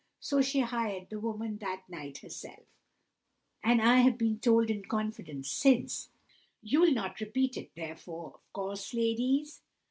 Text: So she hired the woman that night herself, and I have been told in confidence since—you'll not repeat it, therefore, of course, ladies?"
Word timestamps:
So 0.19 0.41
she 0.41 0.61
hired 0.61 1.11
the 1.11 1.19
woman 1.19 1.59
that 1.59 1.87
night 1.87 2.17
herself, 2.23 2.65
and 3.63 3.79
I 3.79 3.97
have 3.99 4.17
been 4.17 4.39
told 4.39 4.71
in 4.71 4.83
confidence 4.85 5.51
since—you'll 5.51 6.93
not 6.95 7.19
repeat 7.19 7.55
it, 7.55 7.69
therefore, 7.75 8.31
of 8.33 8.51
course, 8.51 8.95
ladies?" 8.95 9.61